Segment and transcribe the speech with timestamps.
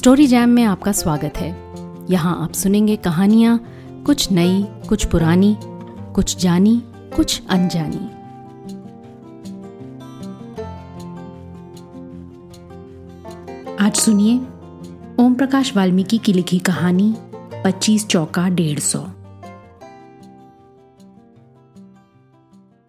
[0.00, 1.74] Story jam में आपका स्वागत है।
[2.10, 3.64] यहाँ आप सुनेंगे कहानियाँ,
[4.06, 5.56] कुछ नई, कुछ पुरानी,
[6.14, 6.82] कुछ जानी,
[7.16, 7.98] कुछ अनजानी।
[13.84, 14.36] आज सुनिए
[15.24, 17.14] ओम प्रकाश वाल्मीकि की लिखी कहानी,
[17.64, 19.00] पच्चीस चौका डेढ़ सौ।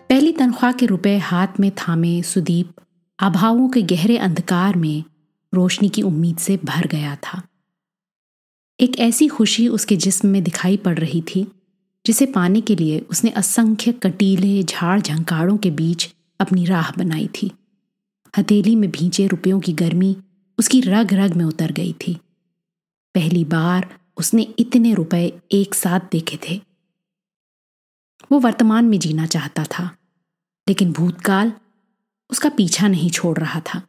[0.10, 2.74] पहली तनख्वाह के रुपए हाथ में थामे सुदीप,
[3.20, 5.04] अभावों के गहरे अंधकार में
[5.54, 7.42] रोशनी की उम्मीद से भर गया था।
[8.80, 11.48] एक ऐसी खुशी उसके जिस्म में दिखाई पड़ रही थी,
[12.06, 17.52] जिसे पाने के लिए उसने असंख्य कटीले, झाड़ झंकाड़ों के बीच अपनी राह बनाई थी।
[18.38, 20.18] हथेली में भींचे रुपयों की गर्मी
[20.60, 22.18] उसकी रग रग में उतर गई थी।
[23.16, 26.62] पहली बार उसने इतने रुपए एक साथ देखे थे।
[28.32, 29.98] वो वर्तमान में जीना चाहता था,
[30.68, 31.54] लेकिन भूतकाल
[32.30, 33.82] उसका पीछा नहीं छोड़ रहा था।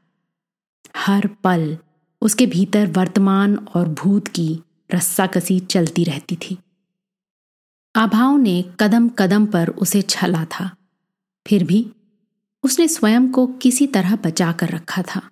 [0.96, 1.78] हर पल
[2.22, 4.60] उसके भीतर वर्तमान और भूत की
[4.94, 6.58] रस्साकसी चलती रहती थी।
[7.96, 10.76] आभाओं ने कदम कदम पर उसे छला था।
[11.46, 11.92] फिर भी
[12.62, 15.30] उसने स्वयं को किसी तरह बचा कर रखा था।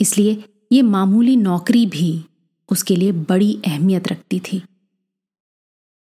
[0.00, 2.24] इसलिए ये मामूली नौकरी भी
[2.70, 4.62] उसके लिए बड़ी अहमियत रखती थी।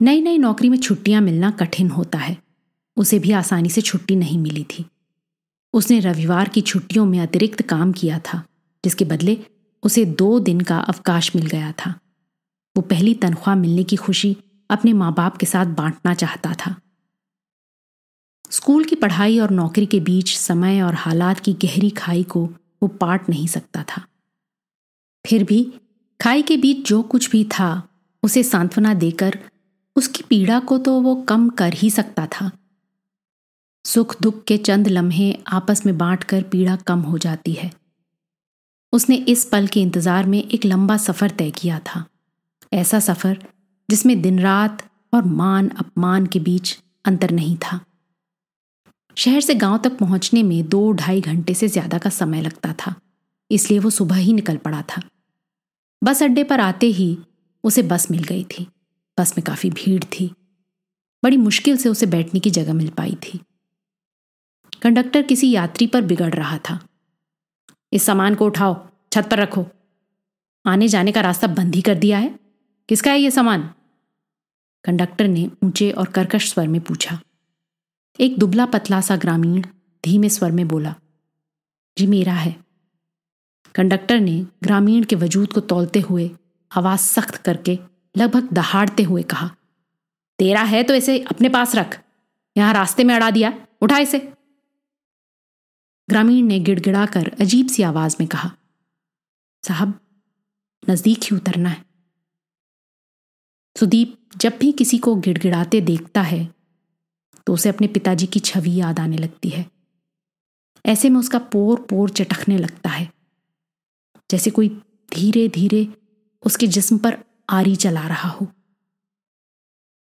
[0.02, 2.38] नई नई नौकरी में छुट्टियाँ मिलना कठिन होता है।
[2.97, 4.85] उसे भी आसानी से छुट्टी नहीं मिली थी।
[5.78, 8.44] उसने रविवार की छुट्टियों में अतिरिक्त काम किया था,
[8.86, 9.45] जिसके बदले
[9.84, 12.00] उसे दो दिन का अवकाश मिल गया था।
[12.78, 14.38] वो पहली तनख्वाह मिलने की खुशी
[14.69, 16.75] अपने माँ बाप के साथ बांटना चाहता था।
[18.52, 22.45] स्कूल की पढ़ाई और नौकरी के बीच समय और हालात की गहरी खाई को
[22.84, 24.06] वो पाट नहीं सकता था।
[25.25, 25.73] फिर भी
[26.22, 27.88] खाई के बीच जो कुछ भी था,
[28.23, 29.39] उसे सांत्वना देकर
[29.95, 32.52] उसकी पीड़ा को तो वो कम कर ही सकता था।
[33.88, 37.69] सुख दुख के चंद लम्हे आपस में बांटकर पीड़ा कम हो जाती है।
[38.94, 42.03] उसने इस पल के इंतज़ार में एक लंबा सफ़र तय किया था।
[42.71, 43.38] ऐसा सफ़र,
[43.89, 47.79] जिसमें दिन रात और मान अपमान के बीच अंतर नहीं था।
[49.17, 52.95] शहर से गाँव तक पहुँचने में दो ढाई घंटे से ज़्यादा का समय लगता था,
[53.51, 55.01] इसलिए वो सुबह ही निकल पड़ा था।
[56.01, 57.17] बस अड्डे पर आते ही
[57.63, 58.67] उसे बस मिल गई थी।
[59.17, 60.31] बस में काफ़ी भीड़ थी।
[61.23, 63.39] बड़ी मुश्किल से उसे बैठने की जगह मिल पाई थी।
[64.81, 66.79] कंडक्टर किसी यात्री पर बिगड़ रहा था।
[67.93, 69.65] इस सामान को उठाओ, छत पर रखो।
[70.65, 72.39] आने जाने का रास्ता बंद ही कर दिया है।
[72.89, 73.69] किसका है ये सामान?
[74.83, 77.19] कंडक्टर ने ऊँचे और कर्कश स्वर में पूछा।
[78.19, 79.61] एक दुबला पतला सा ग्रामीण
[80.03, 80.95] धीमे स्वर में बोला,
[81.97, 82.55] जी मेरा है।
[83.75, 86.29] कंडक्टर ने ग्रामीण के वजूद को तोलते हुए
[86.71, 87.79] आवाज़ सख्त करके
[88.17, 89.51] लगभग दहाड़ते हुए कहा,
[90.39, 92.01] तेरा है तो इसे अपने पास रख।
[92.57, 94.33] यहाँ रास्ते में अड़ा दिया। उठा इसे।
[96.09, 98.51] ग्रामीण ने गिड़गिड़ाकर अजीब सी आवाज़ में कहा,
[99.63, 100.00] साहब,
[100.84, 101.85] नज़दीक ही उतरना है।
[103.75, 106.47] सुदीप जब भी किसी को गिड़गिड़ाते देखता है
[107.47, 109.66] तो उसे अपने पिताजी की छवि याद आने लगती है।
[110.85, 113.09] ऐसे में उसका पोर पोर चटकने लगता है,
[114.29, 114.69] जैसे कोई
[115.12, 115.88] धीरे धीरे
[116.44, 117.18] उसके जिस्म पर
[117.50, 118.47] आरी चला रहा हो।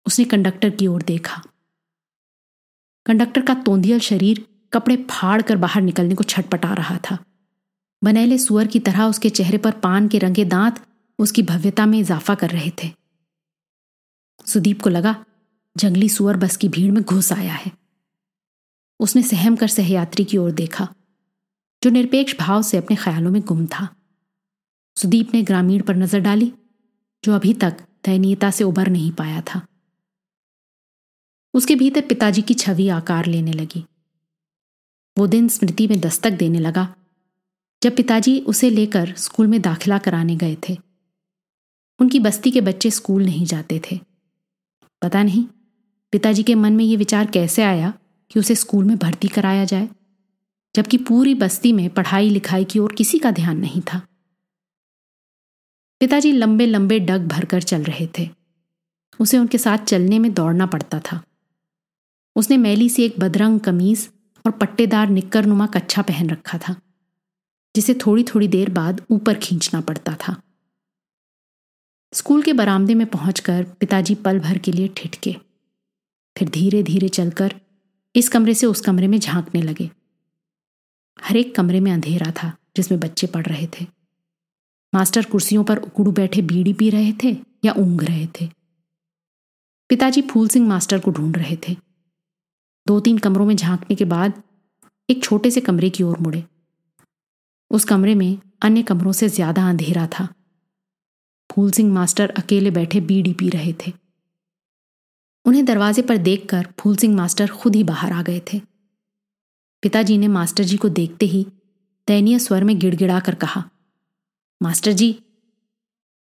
[0.06, 1.43] उसने कंडक्टर की ओर देखा।
[3.06, 7.19] कंडक्टर का तोंदियल शरीर कपड़े फाड़ कर बाहर निकलने को छटपटा रहा था।
[8.03, 10.81] बनेले सुअर की तरह उसके चेहरे पर पान के रंगे दांत
[11.19, 12.91] उसकी भव्यता में इजाफा कर रहे थे।
[14.47, 15.25] सुदीप को लगा,
[15.76, 17.72] जंगली सुअर बस की भीड़ में घुस आया है।
[19.00, 20.88] उसने सहम कर सहयात्री की ओर देखा,
[21.82, 23.88] जो निरपेक्ष भाव से अपने ख्यालों में गुम था।
[24.97, 26.53] सुदीप ने ग्रामीण पर नज़र डाली,
[27.25, 29.66] जो अभी तक दयनीयता से उबर नहीं पाया था।
[31.55, 33.84] उसके भीतर पिताजी की छवि आकार लेने लगी।
[35.16, 36.94] वो दिन स्मृति में दस्तक देने लगा,
[37.82, 40.77] जब पिताजी उसे लेकर स्कूल में दाखिला कराने गए थे।
[42.00, 43.99] उनकी बस्ती के बच्चे स्कूल नहीं जाते थे।
[45.03, 45.44] पता नहीं,
[46.12, 47.93] पिताजी के मन में ये विचार कैसे आया
[48.31, 49.88] कि उसे स्कूल में भर्ती कराया जाए,
[50.75, 54.00] जबकि पूरी बस्ती में पढ़ाई लिखाई की ओर किसी का ध्यान नहीं था।
[56.00, 58.29] पिताजी लंबे लंबे डग भरकर चल रहे थे।
[59.20, 61.20] उसे उनके साथ चलने में दौड़ना पड़ता था।
[62.37, 64.08] उसने मैली सी एक बदरंग कमीज
[64.46, 66.75] और पट्टेदार निक्कर नुमा कच्छा पहन रखा था,
[67.75, 70.37] जिसे थोड़ी थोड़ी देर बाद ऊपर खींचना पड़ता था।
[72.12, 75.37] स्कूल के बरामदे में पहुंचकर पिताजी पल भर के लिए ठिठके।
[76.37, 77.54] फिर धीरे धीरे चलकर
[78.14, 79.90] इस कमरे से उस कमरे में झांकने लगे।
[81.19, 83.87] हर एक कमरे में अंधेरा था, जिसमें बच्चे पढ़ रहे थे।
[84.94, 88.48] मास्टर कुर्सियों पर उकड़ू बैठे बीड़ी पी रहे थे या ऊंघ रहे थे।
[89.88, 91.76] पिताजी फूल सिंह मास्टर को ढूंढ रहे थे।
[92.87, 94.43] दो तीन कमरों में झांकने के बाद
[95.09, 96.44] एक छोटे से कमरे की ओर मुड़े।
[97.71, 100.29] उस कमरे में अन्य कमरों से ज़्यादा अंधेरा था।
[101.50, 103.93] फूल सिंह मास्टर अकेले बैठे बीड़ी पी रहे थे।
[105.47, 108.61] उन्हें दरवाजे पर देखकर फूल सिंह मास्टर खुद ही बाहर आ गए थे।
[109.82, 111.47] पिताजी ने मास्टर जी को देखते ही
[112.09, 113.65] दयनीय स्वर में गिड़गिड़ा कर कहा,
[114.61, 115.19] मास्टर जी,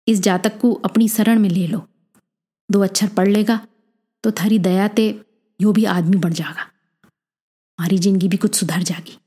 [0.07, 1.83] इस जातक को अपनी शरण में ले लो।
[2.69, 3.61] दो अक्षर पढ़ लेगा
[4.25, 5.11] तो थारी दया ते
[5.63, 6.63] यो भी आदमी बढ़ जाएगा।
[7.79, 9.19] हमारी ज़िंदगी भी कुछ सुधर जाएगी।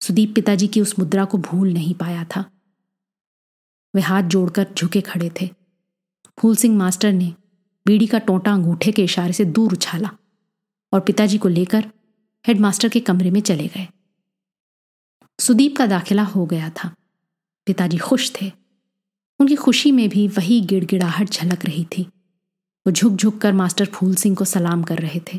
[0.00, 2.44] सुदीप पिताजी की उस मुद्रा को भूल नहीं पाया था।
[3.94, 5.48] वे हाथ जोड़कर झुके खड़े थे।
[6.38, 7.34] फूल सिंह मास्टर ने
[7.86, 10.10] बीड़ी का टोटा अंगूठे के इशारे से दूर उछाला
[10.92, 11.90] और पिताजी को लेकर
[12.46, 13.86] हेडमास्टर के कमरे में चले गए।
[15.38, 16.94] सुदीप का दाखिला हो गया था।
[17.66, 18.52] पिताजी खुश थे।
[19.40, 22.06] उनकी खुशी में भी वही गिड़गिड़ाहट झलक रही थी।
[22.86, 25.38] वो झुक झुक कर मास्टर फूल सिंह को सलाम कर रहे थे।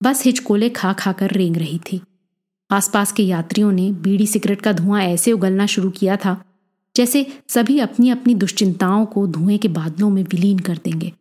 [0.00, 2.00] बस हिचकोले खा खा कर रेंग रही थी।
[2.70, 6.42] आसपास के यात्रियों ने बीड़ी सिगरेट का धुआँ ऐसे उगलना शुरू किया था,
[6.96, 11.12] जैसे सभी अपनी अपनी दुश्चिंताओं को धुएँ के बादलों में विलीन कर देंगे।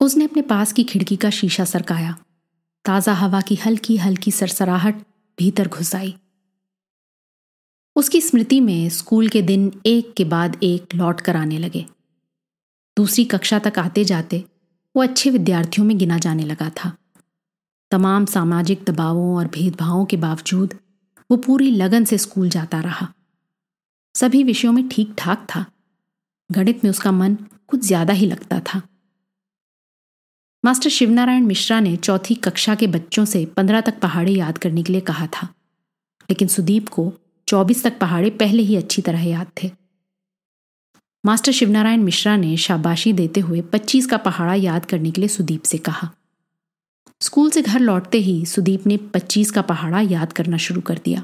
[0.00, 2.16] उसने अपने पास की खिड़की का शीशा सरकाया।
[2.84, 5.02] ताज़ा हवा की हल्की हल्की सरसराहट
[5.38, 6.14] भीतर घुस आई।
[7.96, 11.84] उसकी स्मृति में स्कूल के दिन एक के बाद एक लौट कर आने लगे।
[12.96, 14.44] दूसरी कक्षा तक आते जाते
[14.94, 16.92] वो अच्छे विद्यार्थियों में गिना जाने लगा था।
[17.90, 20.74] तमाम सामाजिक दबावों और भेदभावों के बावजूद
[21.30, 23.08] वो पूरी लगन से स्कूल जाता रहा।
[24.14, 25.64] सभी विषयों में ठीक ठाक था।
[26.50, 27.36] गणित में उसका मन
[27.68, 28.80] कुछ ज़्यादा ही लगता था।
[30.64, 34.92] मास्टर शिवनारायण मिश्रा ने चौथी कक्षा के बच्चों से पंद्रह तक पहाड़े याद करने के
[34.92, 35.48] लिए कहा था,
[36.28, 37.12] लेकिन सुदीप को
[37.48, 39.70] चौबीस तक पहाड़े पहले ही अच्छी तरह याद थे।
[41.24, 45.62] मास्टर शिवनारायण मिश्रा ने शाबाशी देते हुए पच्चीस का पहाड़ा याद करने के लिए सुदीप
[45.62, 46.08] से कहा।
[47.20, 51.20] स्कूल से घर लौटते ही सुदीप ने पच्चीस का पहाड़ा याद करना शुरू कर दिया।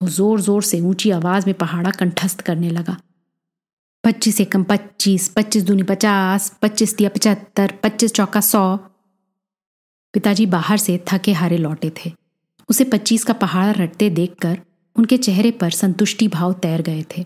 [0.00, 2.96] वो ज़ोर ज़ोर से ऊँची आवाज़ में पहाड़ा कंठस्थ करने लगा।
[4.04, 8.76] पच्चीस एकम पच्चीस पच्चीस दूनी पचास, पच्चीस दिया पचहत्तर, पच्चीस चौका सौ।
[10.14, 12.12] पिताजी बाहर से थके हारे लौटे थे।
[12.68, 14.58] उसे पच्चीस का पहाड़ा रटते देखकर
[14.96, 17.24] उनके चेहरे पर संतुष्टि भाव तैर गए थे।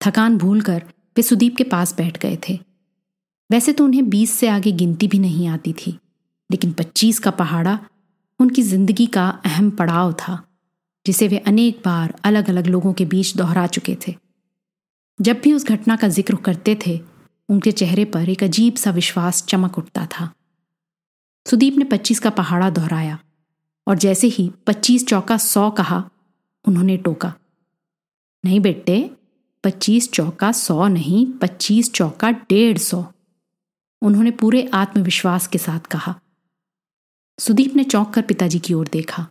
[0.00, 0.82] थकान भूलकर
[1.16, 2.58] वे सुदीप के पास बैठ गए थे।
[3.50, 5.98] वैसे तो उन्हें बीस से आगे गिनती भी नहीं आती थी,
[6.50, 7.78] लेकिन पच्चीस का पहाड़ा
[8.40, 10.42] उनकी ज़िंदगी का अहम पड़ाव था,
[11.06, 14.14] जिसे वे अनेक बार अलग अलग लोगों के बीच दोहरा चुके थे।
[15.18, 17.00] जब भी उस घटना का ज़िक्र करते थे,
[17.48, 20.30] उनके चेहरे पर एक अजीब सा विश्वास चमक उठता था।
[21.46, 23.18] सुदीप ने पच्चीस का पहाड़ा दोहराया,
[23.86, 26.02] और जैसे ही पच्चीस चौका सौ कहा,
[26.64, 27.32] उन्होंने टोका,
[28.44, 28.98] नहीं बेटे
[29.68, 33.04] पच्चीस चौका सौ नहीं, पच्चीस चौका डेढ़ सौ।
[34.02, 36.20] उन्होंने पूरे आत्मविश्वास के साथ कहा।
[37.38, 39.28] सुदीप ने चौंक कर पिताजी की ओर देखा।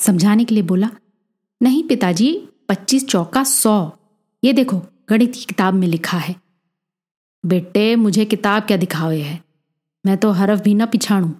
[0.00, 0.90] समझाने के लिए बोला,
[1.62, 3.92] नहीं पिताजी, पच्चीस चौका सौ।
[4.44, 6.36] ये देखो, गणित की किताब में लिखा है।
[7.46, 9.44] बेटे, मुझे किताब क्या दिखावे है?
[10.06, 11.34] मैं तो हरफ भी ना पिछाड़ू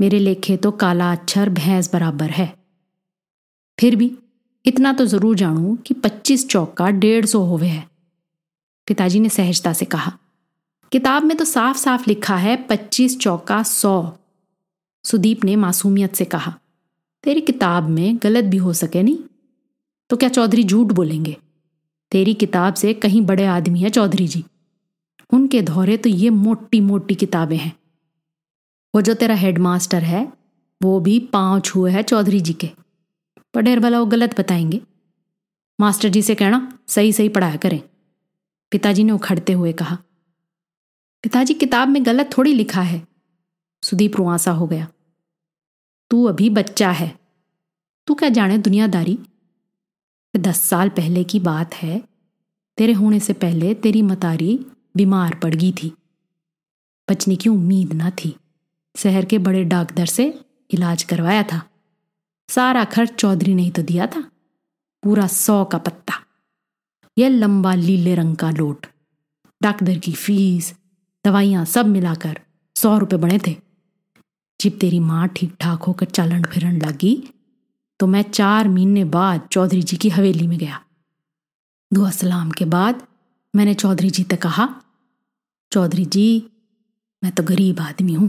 [0.00, 2.56] मेरे लेखे तो काला अक्षर भैंस बराबर है।
[3.80, 4.18] फिर भी
[4.68, 7.86] इतना तो ज़रूर जानू कि पच्चीस चौका डेढ़ सौ होवे है।
[8.88, 10.12] पिताजी ने सहजता से कहा,
[10.92, 13.92] किताब में तो साफ़ साफ़ लिखा है पच्चीस चौका सौ।
[15.04, 16.54] सुदीप ने मासूमियत से कहा,
[17.24, 19.18] तेरी किताब में गलत भी हो सके नहीं?
[20.10, 21.36] तो क्या चौधरी झूठ बोलेंगे?
[22.12, 24.44] तेरी किताब से कहीं बड़े आदमी है चौधरी जी।
[25.32, 27.72] उनके धौरे तो ये मोटी मोटी किताबें हैं।
[28.94, 30.26] वो जो तेरा हेडमास्टर है,
[30.80, 32.70] वो भी पाँव छुए है चौधरी जी के।
[33.54, 34.80] पढ़ेर भला वो गलत बताएँगे।
[35.80, 37.80] मास्टर जी से कहना, सही सही पढ़ाया करें।
[38.72, 39.98] पिताजी ने उखड़ते हुए कहा,
[41.24, 43.06] पिताजी, किताब में गलत थोड़ी लिखा है।
[43.82, 44.88] सुदीप रुआसा हो गया,
[46.10, 47.18] तू अभी बच्चा है।
[48.06, 49.18] तू क्या जाने दुनियादारी?
[50.36, 52.02] दस साल पहले की बात है।
[52.78, 55.92] तेरे होने से पहले तेरी मतारी बीमार पड़ गई थी।
[57.10, 58.36] बचने की उम्मीद ना थी।
[58.96, 61.62] शहर के बड़े डॉक्टर से इलाज करवाया था।
[62.48, 64.20] सारा खर्च चौधरी ने ही तो दिया था।
[65.02, 66.14] पूरा सौ का पत्ता।
[67.16, 68.86] यह लंबा लीले रंग का लोट,
[69.60, 70.74] डॉक्टर की फ़ीस,
[71.24, 72.40] दवाइयाँ सब मिलाकर
[72.76, 73.56] सौ रुपए बने थे।
[74.60, 77.16] जब तेरी माँ ठीक ठाक होकर चालन फिरन लगी
[78.00, 80.80] तो मैं चार महीने बाद चौधरी जी की हवेली में गया।
[81.90, 83.02] दुआ सलाम के बाद
[83.54, 84.68] मैंने चौधरी जी तक कहा,
[85.72, 86.50] चौधरी जी,
[87.22, 88.28] मैं तो गरीब आदमी हूँ।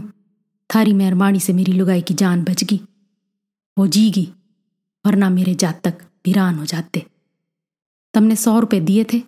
[0.70, 2.80] थारी मेहरबानी से मेरी लुगाई की जान बच गई।
[3.80, 4.26] वो जीगी,
[5.04, 7.04] वरना मेरे जात तक वीरान हो जाते।
[8.14, 9.22] तुमने सौ रुपए दिए थे,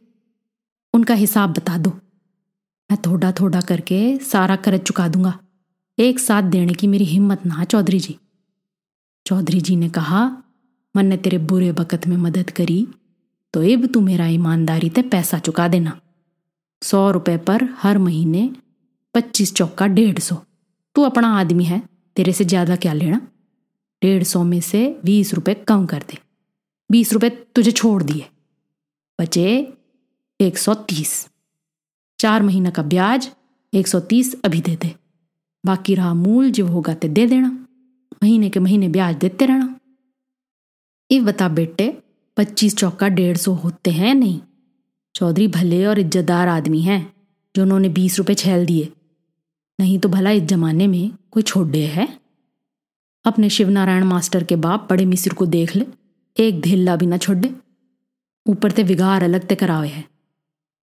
[0.94, 5.32] उनका हिसाब बता दो। मैं थोड़ा थोड़ा करके सारा कर्ज चुका दूँगा।
[5.98, 8.18] एक साथ देने की मेरी हिम्मत ना, चौधरी जी।
[9.26, 10.22] चौधरी जी ने कहा,
[10.94, 12.86] मन ने तेरे बुरे वक़्त में मदद करी
[13.54, 15.98] तो अब तू मेरा ईमानदारी ते पैसा चुका देना।
[16.82, 18.50] सौ रुपए पर हर महीने
[19.14, 20.36] पच्चीस चौका डेढ़ सौ।
[20.96, 21.82] तू अपना आदमी है,
[22.16, 23.20] तेरे से ज़्यादा क्या लेना?
[24.02, 26.18] डेढ़ सौ में से बीस रुपए कम कर दे।
[26.90, 28.28] बीस रुपए तुझे छोड़ दिए।
[29.20, 29.72] बचे
[30.40, 31.28] एक सौ तीस।
[32.18, 33.30] चार महीना का ब्याज
[33.74, 34.94] एक सौ तीस अभी दे दे।
[35.66, 37.66] बाकी रहा मूल जो होगा तो दे देना।
[38.22, 39.80] महीने के महीने ब्याज देते रहना।
[41.12, 42.02] ये बता बेटे,
[42.36, 44.40] पच्चीस चौका डेढ़ सौ होते हैं नहीं?
[45.14, 47.12] चौधरी भले और इज्जतदार आदमी हैं,
[47.56, 48.92] जो उन्होंने बीस रुपए छेल दिए।
[49.80, 52.21] नहीं तो भला इस जमाने में कोई छोड़े है?
[53.24, 55.86] अपने शिवनारायण मास्टर के बाप बड़े मिस्र को देख ले,
[56.38, 57.54] एक धिल्ला भी ना छोड़ दे।
[58.46, 60.04] ऊपर ते विगार अलग ते करावे है।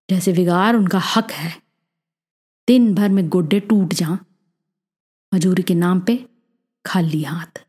[0.09, 1.61] जैसे विगार उनका हक है।
[2.67, 4.17] दिन भर में गोड्डे टूट जा।
[5.33, 6.27] मजूरी के नाम पे
[6.85, 7.65] खाली हाथ।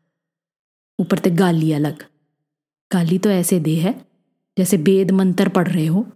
[0.99, 2.05] ऊपर ते गाली अलग।
[2.93, 4.05] गाली तो ऐसे दे है,
[4.57, 6.07] जैसे वेद मंत्र पढ़ रहे हो।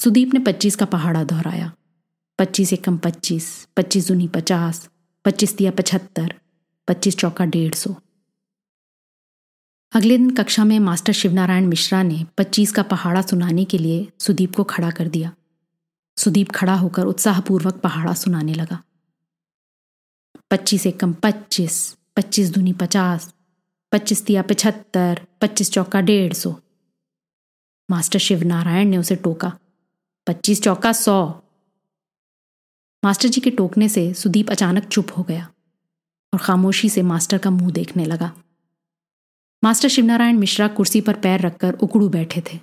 [0.00, 1.72] सुदीप ने पच्चीस का पहाड़ा दोहराया।
[2.38, 4.90] पच्चीस एकम पच्चीस पच्चीस दूनी पचास,
[5.24, 6.40] पच्चीस दिया पचहत्तर।
[6.88, 7.94] पच्चीस चौका डेढ़ सौ।
[9.92, 14.54] अगले दिन कक्षा में मास्टर शिवनारायण मिश्रा ने पच्चीस का पहाड़ा सुनाने के लिए सुदीप
[14.54, 15.32] को खड़ा कर दिया।
[16.16, 18.82] सुदीप खड़ा होकर उत्साहपूर्वक पहाड़ा सुनाने लगा।
[20.50, 23.34] पच्चीस एकम पच्चीस पच्चीस दूनी पचास,
[23.92, 26.54] पच्चीस दिया पचहत्तर पच्चीस चौका डेढ़ सौ।
[27.90, 29.58] मास्टर शिवनारायण ने उसे टोका।
[30.26, 31.26] पच्चीस चौका सौ।
[33.04, 35.50] मास्टर जी के टोकने से सुदीप अचानक चुप हो गया।
[36.36, 38.32] और खामोशी से मास्टर का मुँह देखने लगा।
[39.64, 42.58] मास्टर शिवनारायण मिश्रा कुर्सी पर पैर रखकर उकड़ू बैठे थे।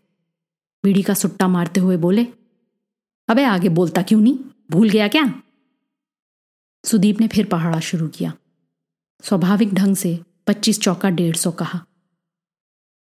[0.84, 2.28] बीड़ी का सुट्टा मारते हुए बोले,
[3.28, 4.40] अबे आगे बोलता क्यों नहीं?
[4.72, 5.42] भूल गया क्या?
[6.86, 8.34] सुदीप ने फिर पहाड़ा शुरू किया।
[9.24, 11.86] स्वाभाविक ढंग से पच्चीस चौका डेढ़ सौ कहा।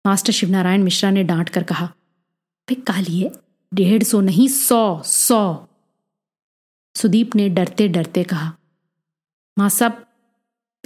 [0.06, 1.94] मास्टर शिवनारायण मिश्रा ने डांट कर कहा
[2.70, 3.30] कालिए,
[3.74, 5.66] डेढ़ सौ नहीं, सौ सौ।
[6.94, 8.56] सुदीप ने डरते डरते कहा,
[9.58, 10.05] माँ साहब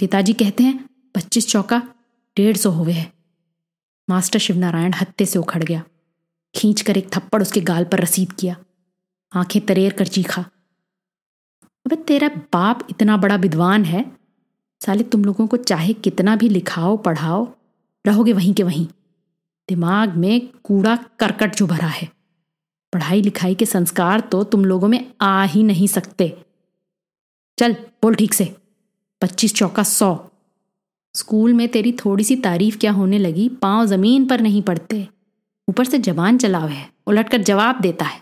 [0.01, 1.83] पिताजी कहते हैं, पच्चीस चौका,
[2.37, 3.13] डेढ़ सौ हुए है।
[4.09, 5.83] मास्टर शिवनारायण हत्ते से उखड़ गया।
[6.55, 8.57] खींच कर एक थप्पड़ उसके गाल पर रसीद किया।
[9.33, 10.41] आँखें तरेर कर चीखा।
[11.85, 14.11] अबे तेरा बाप इतना बड़ा विद्वान है।
[14.85, 17.55] साले तुम लोगों को चाहे कितना भी लिखाओ, पढ़ाओ,
[18.07, 18.87] रहोगे वहीं के वहीं।
[19.69, 22.11] दिमाग में कूड़ा करकट जो भरा है।
[22.93, 26.45] पढ़ाई लिखाई के संस्कार तो तुम लोगों में आ ही नहीं सकते।
[27.59, 28.60] चल, बोल ठीक से।
[29.21, 30.27] पच्चीस चौका सौ।
[31.15, 33.49] स्कूल में तेरी थोड़ी सी तारीफ़ क्या होने लगी?
[33.49, 35.07] पाँव ज़मीन पर नहीं पड़ते।
[35.67, 38.21] ऊपर से जबान चलाव है, उलटकर जवाब देता है।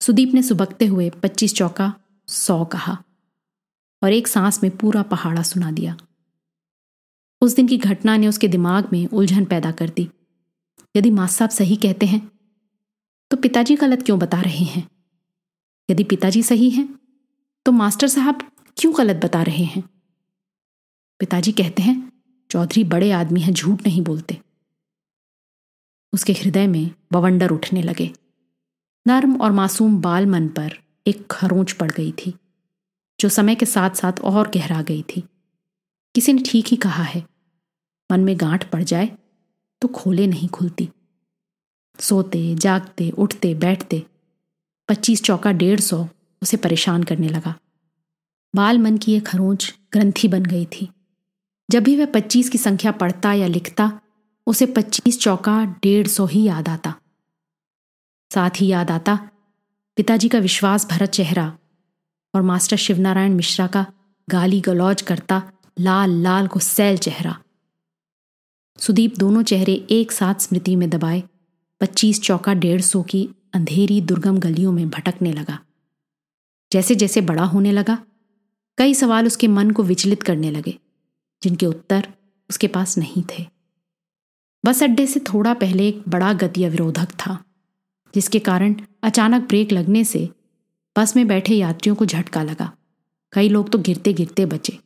[0.00, 1.92] सुदीप ने सुबकते हुए पच्चीस चौका
[2.28, 2.96] सौ कहा
[4.02, 5.96] और एक सांस में पूरा पहाड़ा सुना दिया।
[7.42, 10.08] उस दिन की घटना ने उसके दिमाग में उलझन पैदा कर दी।
[10.96, 12.30] यदि मास साहब सही कहते हैं
[13.30, 14.88] तो पिताजी गलत क्यों बता रहे हैं?
[15.90, 16.88] यदि पिताजी सही हैं
[17.66, 18.42] तो मास्टर साहब
[18.80, 19.82] क्यों गलत बता रहे हैं?
[21.20, 22.12] पिताजी कहते हैं,
[22.50, 24.38] चौधरी बड़े आदमी हैं, झूठ नहीं बोलते।
[26.12, 28.10] उसके हृदय में बवंडर उठने लगे।
[29.06, 32.34] नर्म और मासूम बाल मन पर एक खरोंच पड़ गई थी,
[33.20, 35.24] जो समय के साथ साथ और गहरा गई थी।
[36.14, 37.24] किसी ने ठीक ही कहा है,
[38.10, 39.06] मन में गांठ पड़ जाए
[39.82, 40.88] तो खोले नहीं खुलती।
[41.98, 44.04] सोते, जागते, उठते, बैठते,
[44.88, 46.06] पच्चीस चौका डेढ़ सौ
[46.42, 47.54] उसे परेशान करने लगा।
[48.54, 50.88] बाल मन की एक खरोंच ग्रंथि बन गई थी।
[51.70, 54.00] जब भी वह पच्चीस की संख्या पढ़ता या लिखता,
[54.46, 56.94] उसे पच्चीस चौका डेढ़ सौ ही याद आता।
[58.34, 59.30] साथ ही याद आता,
[59.96, 61.58] पिताजी का विश्वास भरा चेहरा
[62.34, 63.86] और मास्टर शिवनारायण मिश्रा का
[64.30, 67.38] गाली गलौज करता लाल लाल को सैल चेहरा।
[68.78, 71.22] सुदीप दोनों चेहरे एक साथ स्मृति में दबाए,
[71.80, 75.58] पच्चीस चौका डेढ़ सौ की अंधेरी दुर्गम गलियों में भटकने लगा।
[76.72, 77.98] जैसे जैसे बड़ा होने लगा
[78.80, 80.78] कई सवाल उसके मन को विचलित करने लगे,
[81.42, 82.08] जिनके उत्तर
[82.50, 83.46] उसके पास नहीं थे।
[84.64, 87.44] बस अड्डे से थोड़ा पहले एक बड़ा गति अवरोधक था,
[88.14, 90.30] जिसके कारण अचानक ब्रेक लगने से
[90.98, 92.72] बस में बैठे यात्रियों को झटका लगा।
[93.32, 94.78] कई लोग तो गिरते गिरते बचे।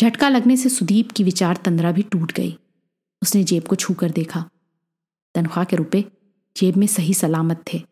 [0.00, 2.58] झटका लगने से सुदीप की विचार तंद्रा भी टूट गई।
[3.22, 4.50] उसने जेब को छू कर देखा।
[5.34, 6.04] तनख्वाह के रुपए
[6.56, 7.82] जेब में सही सलामत थे।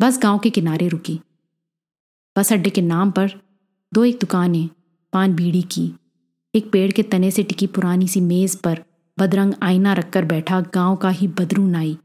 [0.00, 1.20] बस गाँव के किनारे रुकी।
[2.38, 3.49] बस अड्डे के नाम पर
[3.94, 4.68] दो एक दुकानें,
[5.12, 5.94] पान बीड़ी की।
[6.54, 8.84] एक पेड़ के तने से टिकी पुरानी सी मेज पर
[9.18, 11.98] बदरंग आईना रखकर बैठा गाँव का ही बदरू नाई।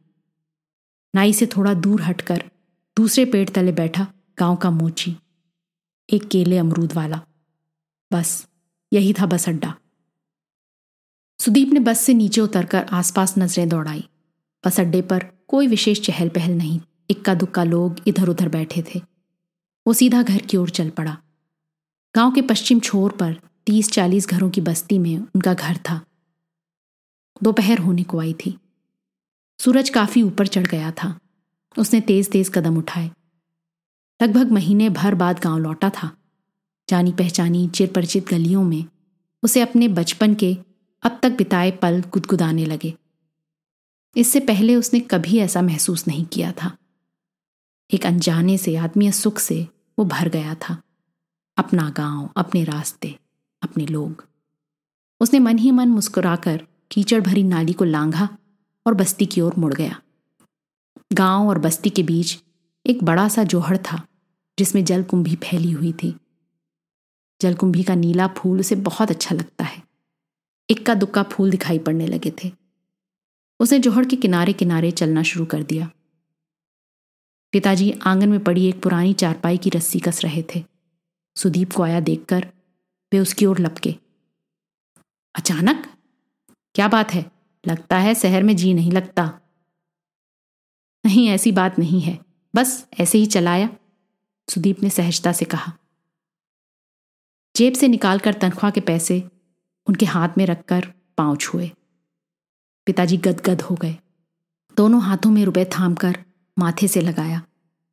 [1.16, 2.44] नाई से थोड़ा दूर हटकर
[2.98, 4.08] दूसरे पेड़ तले बैठा
[4.40, 5.16] गाँव का मोची।
[6.10, 7.22] एक केले अमरूद वाला।
[8.14, 8.48] बस,
[8.94, 9.76] यही था बस अड्डा।
[11.40, 14.10] सुदीप ने बस से नीचे उतरकर आसपास नज़रें दौड़ाई।
[14.66, 19.02] बस अड्डे पर कोई विशेष चहल पहल नहीं इक्का दुक्का लोग इधर उधर बैठे थे।
[19.88, 21.18] वो सीधा घर की ओर चल पड़ा।
[22.16, 26.06] गाँव के पश्चिम छोर पर तीस चालीस घरों की बस्ती में उनका घर था।
[27.44, 28.58] दोपहर होने को आई थी।
[29.60, 31.20] सूरज काफ़ी ऊपर चढ़ गया था।
[31.78, 33.12] उसने तेज तेज कदम उठाए।
[34.24, 36.18] लगभग महीने भर बाद गाँव लौटा था।
[36.90, 38.86] जानी पहचानी चिर परिचित गलियों में
[39.44, 40.58] उसे अपने बचपन के
[41.04, 42.94] अब तक बिताए पल गुदगुदाने लगे।
[44.18, 46.78] इससे पहले उसने कभी ऐसा महसूस नहीं किया था।
[47.94, 49.68] एक अनजाने से, आत्मीय सुख से
[50.00, 50.82] वो भर गया था।
[51.58, 53.20] अपना गाँव, अपने रास्ते,
[53.62, 54.28] अपने लोग।
[55.22, 58.38] उसने मन ही मन मुस्कुराकर कीचड़ भरी नाली को लांघा
[58.86, 60.02] और बस्ती की ओर मुड़ गया।
[61.14, 62.44] गाँव और बस्ती के बीच
[62.86, 64.08] एक बड़ा सा जोहड़ था,
[64.60, 66.16] जिसमें जलकुंभी फैली हुई थी।
[67.42, 69.84] जलकुंभी का नीला फूल उसे बहुत अच्छा लगता है।
[70.70, 72.52] इक्का दुक्का फूल दिखाई पड़ने लगे थे।
[73.60, 75.92] उसने जोहड़ के किनारे किनारे चलना शुरू कर दिया।
[77.52, 80.75] पिताजी आँगन में पड़ी एक पुरानी चारपाई की रस्सी कस रहे थे।
[81.36, 82.52] सुदीप को आया देखकर,
[83.14, 83.96] वे उसकी ओर लपके।
[85.36, 85.98] अचानक?
[86.76, 87.32] क्या बात है?
[87.68, 89.40] लगता है शहर में जी नहीं लगता।
[91.06, 92.20] नहीं, ऐसी बात नहीं है।
[92.56, 93.70] बस ऐसे ही चलाया।
[94.50, 95.74] सुदीप ने सहजता से कहा।
[97.56, 99.30] जेब से निकालकर तनख्वाह के पैसे
[99.88, 101.72] उनके हाथ में रखकर पाँव छुए।
[102.86, 103.98] पिताजी गदगद हो गए।
[104.78, 106.26] दोनों हाथों में रुपए थामकर
[106.60, 107.42] माथे से लगाया,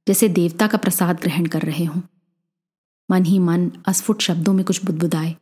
[0.09, 2.03] जैसे देवता का प्रसाद ग्रहण कर रहे हों।
[3.12, 5.37] मन ही मन अस्फुट शब्दों में कुछ बुदबुदाए।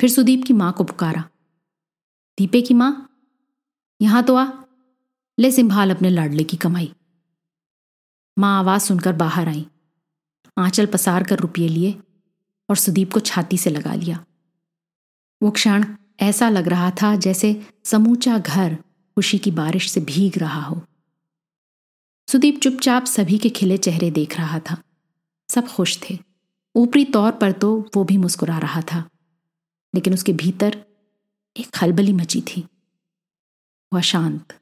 [0.00, 1.20] फिर सुदीप की माँ को पुकारा।
[2.38, 3.20] दीपे की माँ,
[4.02, 4.52] यहाँ तो आ।
[5.38, 6.92] ले संभाल अपने लाडले की कमाई।
[8.38, 9.66] माँ आवाज़ सुनकर बाहर आई।
[10.58, 12.02] आंचल पसार कर रुपये लिए
[12.70, 14.24] और सुदीप को छाती से लगा लिया।
[15.42, 15.84] वो क्षण
[16.20, 18.74] ऐसा लग रहा था जैसे समूचा घर
[19.16, 20.82] खुशी की बारिश से भीग रहा हो।
[22.28, 24.82] सुदीप चुपचाप सभी के खिले चेहरे देख रहा था।
[25.50, 26.18] सब खुश थे।
[26.76, 29.08] ऊपरी तौर पर तो वो भी मुस्कुरा रहा था,
[29.94, 30.84] लेकिन उसके भीतर
[31.56, 32.66] एक खलबली मची थी।
[33.92, 34.52] वह शांत।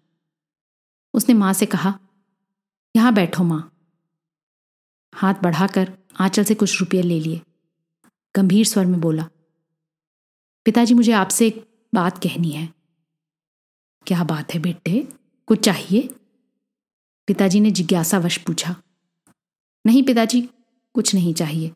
[1.14, 1.98] उसने माँ से कहा,
[2.94, 3.70] यहाँ बैठो माँ।
[5.12, 7.40] हाथ बढ़ाकर आंचल से कुछ रुपये ले लिए।
[8.34, 9.28] गंभीर स्वर में बोला,
[10.66, 12.68] पिताजी, मुझे आपसे एक बात कहनी है।
[14.06, 15.06] क्या बात है बेटे?
[15.48, 16.08] कुछ चाहिए?
[17.28, 18.74] पिताजी ने जिज्ञासावश पूछा,
[19.84, 20.48] नहीं पिताजी,
[20.94, 21.72] कुछ नहीं चाहिए।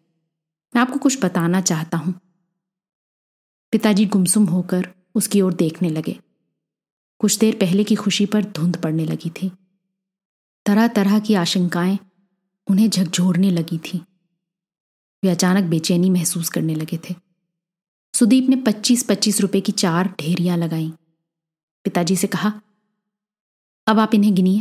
[0.74, 2.14] मैं आपको कुछ बताना चाहता हूँ।
[3.72, 6.20] पिताजी गुमसुम होकर उसकी ओर देखने लगे।
[7.18, 9.50] कुछ देर पहले की खुशी पर धुंध पड़ने लगी थी।
[10.66, 11.98] तरह तरह की आशंकाएँ
[12.70, 13.98] उन्हें झकझोरने लगी थी।
[15.24, 17.14] वे अचानक बेचैनी महसूस करने लगे थे।
[18.14, 20.92] सुदीप ने पच्चीस पच्चीस रुपए की चार ढेरियाँ लगाई।
[21.85, 22.61] पिताजी से कहा,
[23.87, 24.61] अब आप इन्हें गिनिए।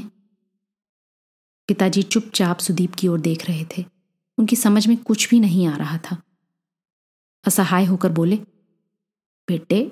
[1.67, 3.97] पिताजी चुपचाप सुदीप की ओर देख रहे थे।
[4.38, 6.21] उनकी समझ में कुछ भी नहीं आ रहा था।
[7.45, 8.36] असहाय होकर बोले,
[9.47, 9.91] बेटे,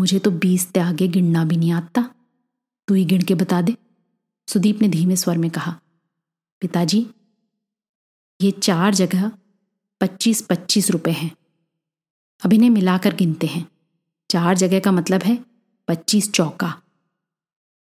[0.00, 2.14] मुझे तो बीस ते आगे गिनना भी नहीं आता।
[2.88, 3.76] तू ही गिन के बता दे।
[4.48, 5.80] सुदीप ने धीमे स्वर में कहा,
[6.60, 7.06] पिताजी,
[8.42, 9.32] ये चार जगह
[10.00, 11.36] पच्चीस पच्चीस रुपए हैं।
[12.44, 13.68] अब इन्हें मिलाकर गिनते हैं।
[14.30, 15.44] चार जगह का मतलब है
[15.88, 16.82] पच्चीस चौका।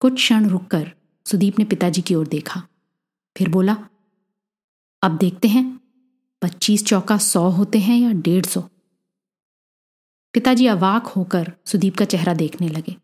[0.01, 0.93] कुछ क्षण रुककर
[1.27, 2.63] सुदीप ने पिताजी की ओर देखा।
[3.37, 3.89] फिर बोला
[5.03, 5.81] अब देखते हैं,
[6.43, 8.61] पच्चीस चौका सौ होते हैं या डेढ़ सौ।
[10.35, 12.97] पिताजी अवाक होकर सुदीप का चेहरा देखने लगे।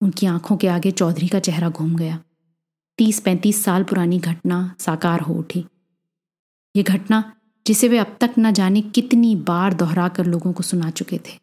[0.00, 2.24] उनकी आँखों के आगे चौधरी का चेहरा घूम गया।
[2.98, 5.64] तीस पैंतीस साल पुरानी घटना साकार हो उठी।
[6.76, 7.32] ये घटना
[7.66, 11.38] जिसे वे अब तक न जाने कितनी बार दोहरा कर लोगों को सुना चुके थे।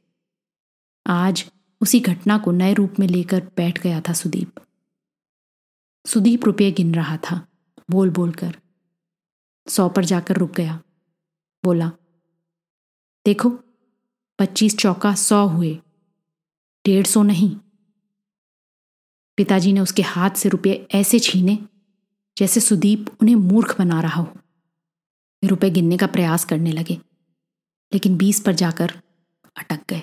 [1.07, 4.59] आज उसी घटना को नए रूप में लेकर बैठ गया था सुदीप।
[6.05, 7.47] सुदीप रुपये गिन रहा था
[7.91, 8.55] बोल बोल कर
[9.69, 10.81] सौ पर जाकर रुक गया।
[11.63, 11.91] बोला,
[13.25, 13.49] देखो,
[14.39, 15.79] पच्चीस चौका सौ हुए,
[16.85, 17.55] डेढ़ सौ नहीं।
[19.37, 21.57] पिताजी ने उसके हाथ से रुपये ऐसे छीने
[22.37, 24.33] जैसे सुदीप उन्हें मूर्ख बना रहा हो।
[25.43, 26.95] वे गिनने का प्रयास करने लगे,
[27.93, 28.89] लेकिन बीस पर जाकर
[29.55, 30.01] अटक गए।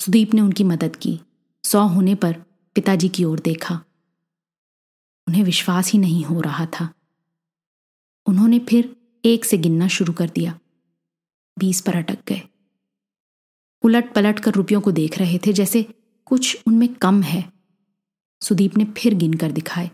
[0.00, 1.20] सुदीप ने उनकी मदद की।
[1.64, 2.32] सौ होने पर
[2.74, 3.74] पिताजी की ओर देखा।
[5.28, 6.88] उन्हें विश्वास ही नहीं हो रहा था।
[8.26, 10.58] उन्होंने फिर एक से गिनना शुरू कर दिया।
[11.58, 12.42] बीस पर अटक गए।
[13.82, 15.82] उलट पलट कर रुपयों को देख रहे थे जैसे
[16.24, 17.52] कुछ उनमें कम है।
[18.42, 19.90] सुदीप ने फिर गिनकर दिखाए।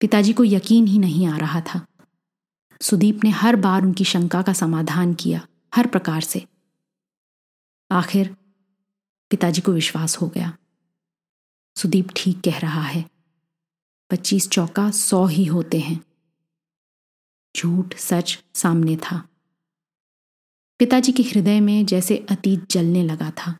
[0.00, 1.86] पिताजी को यकीन ही नहीं आ रहा था।
[2.82, 6.46] सुदीप ने हर बार उनकी शंका का समाधान किया, हर प्रकार से।
[7.90, 8.36] आखिर
[9.30, 10.58] पिताजी को विश्वास हो गया।
[11.76, 13.10] सुदीप ठीक कह रहा है।
[14.10, 16.05] पच्चीस चौका सौ ही होते हैं।
[17.56, 19.16] झूठ सच सामने था।
[20.80, 23.56] पिताजी के हृदय में जैसे अतीत जलने लगा था।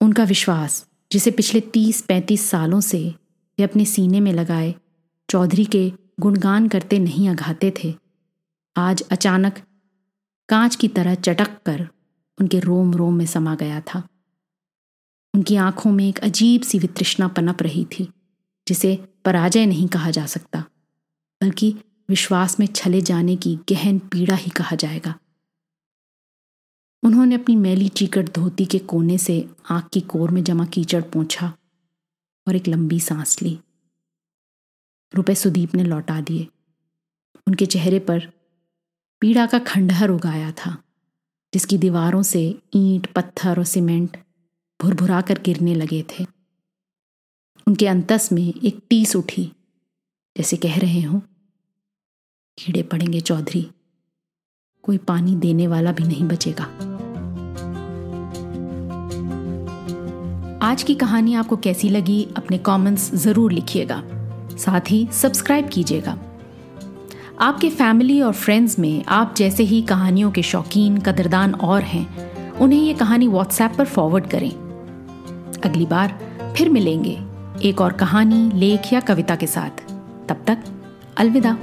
[0.00, 3.08] उनका विश्वास, जिसे पिछले तीस पैंतीस सालों से
[3.58, 4.74] वे अपने सीने में लगाए,
[5.28, 7.94] चौधरी के गुणगान करते नहीं अघाते थे,
[8.76, 9.62] आज अचानक
[10.48, 11.88] कांच की तरह चटक कर
[12.38, 14.02] उनके रोम रोम में समा गया था।
[15.34, 18.08] उनकी आँखों में एक अजीब सी वितृष्णा पनप रही थी,
[18.68, 20.64] जिसे पराजय नहीं कहा जा सकता,
[21.40, 21.74] बल्कि
[22.12, 25.18] विश्वास में छले जाने की गहन पीड़ा ही कहा जाएगा।
[27.02, 31.46] उन्होंने अपनी मैली चीकट धोती के कोने से आँख की कोर में जमा कीचड़ पहुँचा
[32.48, 33.58] और एक लंबी सांस ली।
[35.14, 36.48] रुपए सुदीप ने लौटा दिए।
[37.46, 38.30] उनके चेहरे पर
[39.20, 40.82] पीड़ा का खंडहर उगाया था,
[41.54, 44.16] जिसकी दीवारों से ईंट, पत्थर और सीमेंट
[44.82, 46.26] भुरभुरा कर गिरने लगे थे।
[47.66, 49.52] उनके अंतस में एक टीस उठी,
[50.36, 51.22] जैसे कह रहे हो
[52.58, 53.70] कीड़े पड़ेंगे चौधरी।
[54.82, 56.64] कोई पानी देने वाला भी नहीं बचेगा।
[60.62, 64.02] आज की कहानी आपको कैसी लगी, अपने कमेंट्स ज़रूर लिखिएगा।
[64.56, 66.18] साथ ही सब्सक्राइब कीजिएगा।
[67.40, 72.80] आपके फैमिली और फ्रेंड्स में आप जैसे ही कहानियों के शौकीन, कदरदान और हैं, उन्हें
[72.80, 74.50] ये कहानी व्हाट्सएप पर फॉरवर्ड करें।
[75.64, 76.18] अगली बार
[76.56, 77.18] फिर मिलेंगे
[77.64, 79.84] एक और कहानी, लेख या कविता के साथ।
[80.28, 80.64] तब तक
[81.16, 81.58] अलविदा।